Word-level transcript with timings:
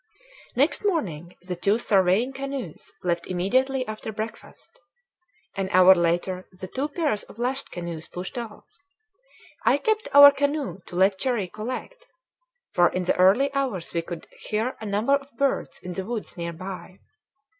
Next 0.55 0.83
morning 0.83 1.35
the 1.43 1.55
two 1.55 1.77
surveying 1.77 2.33
canoes 2.33 2.91
left 3.03 3.27
immediately 3.27 3.87
after 3.87 4.11
breakfast. 4.11 4.79
An 5.55 5.69
hour 5.69 5.93
later 5.93 6.47
the 6.59 6.67
two 6.67 6.87
pairs 6.89 7.21
of 7.25 7.37
lashed 7.37 7.69
canoes 7.69 8.07
pushed 8.07 8.35
off. 8.35 8.65
I 9.63 9.77
kept 9.77 10.07
our 10.11 10.31
canoe 10.31 10.79
to 10.87 10.95
let 10.95 11.19
Cherrie 11.19 11.49
collect, 11.49 12.07
for 12.71 12.89
in 12.89 13.03
the 13.03 13.15
early 13.17 13.53
hours 13.53 13.93
we 13.93 14.01
could 14.01 14.25
hear 14.39 14.75
a 14.81 14.87
number 14.87 15.13
of 15.13 15.37
birds 15.37 15.77
in 15.83 15.93
the 15.93 16.03
woods 16.03 16.35
near 16.35 16.53
by. 16.53 16.97